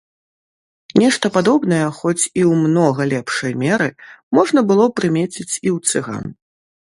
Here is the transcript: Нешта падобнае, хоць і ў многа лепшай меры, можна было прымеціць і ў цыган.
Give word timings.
Нешта 1.01 1.25
падобнае, 1.35 1.81
хоць 1.97 2.21
і 2.21 2.23
ў 2.49 2.53
многа 2.63 3.01
лепшай 3.13 3.53
меры, 3.63 3.89
можна 4.37 4.59
было 4.71 4.87
прымеціць 5.01 5.49
і 5.49 5.69
ў 5.75 5.93
цыган. 5.93 6.25